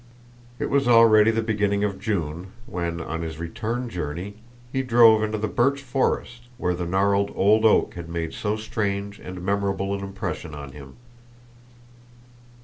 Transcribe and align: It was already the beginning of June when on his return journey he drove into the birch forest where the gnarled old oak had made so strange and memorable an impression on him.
It 0.57 0.71
was 0.71 0.87
already 0.87 1.29
the 1.29 1.43
beginning 1.43 1.83
of 1.83 1.99
June 1.99 2.53
when 2.65 2.99
on 2.99 3.21
his 3.21 3.37
return 3.37 3.87
journey 3.87 4.33
he 4.73 4.81
drove 4.81 5.21
into 5.21 5.37
the 5.37 5.47
birch 5.47 5.83
forest 5.83 6.45
where 6.57 6.73
the 6.73 6.87
gnarled 6.87 7.31
old 7.35 7.65
oak 7.65 7.93
had 7.93 8.09
made 8.09 8.33
so 8.33 8.55
strange 8.57 9.19
and 9.19 9.43
memorable 9.45 9.93
an 9.93 9.99
impression 10.03 10.55
on 10.55 10.71
him. 10.71 10.95